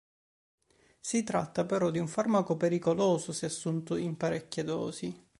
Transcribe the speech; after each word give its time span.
Si 0.99 1.21
tratta 1.21 1.63
però 1.63 1.91
di 1.91 1.99
un 1.99 2.07
farmaco 2.07 2.57
pericoloso 2.57 3.31
se 3.31 3.45
assunto 3.45 3.97
in 3.97 4.17
parecchie 4.17 4.63
dosi. 4.63 5.25